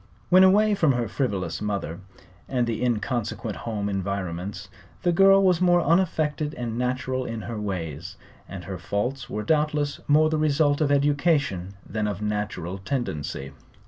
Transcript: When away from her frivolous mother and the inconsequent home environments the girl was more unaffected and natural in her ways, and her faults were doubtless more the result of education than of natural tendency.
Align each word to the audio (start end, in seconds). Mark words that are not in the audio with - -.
When 0.29 0.43
away 0.43 0.73
from 0.73 0.93
her 0.93 1.07
frivolous 1.07 1.61
mother 1.61 1.99
and 2.49 2.65
the 2.65 2.83
inconsequent 2.83 3.55
home 3.57 3.87
environments 3.87 4.67
the 5.03 5.11
girl 5.11 5.43
was 5.43 5.61
more 5.61 5.83
unaffected 5.83 6.55
and 6.55 6.75
natural 6.75 7.23
in 7.23 7.41
her 7.43 7.61
ways, 7.61 8.15
and 8.49 8.63
her 8.63 8.79
faults 8.79 9.29
were 9.29 9.43
doubtless 9.43 9.99
more 10.07 10.31
the 10.31 10.39
result 10.39 10.81
of 10.81 10.91
education 10.91 11.75
than 11.87 12.07
of 12.07 12.19
natural 12.19 12.79
tendency. 12.79 13.51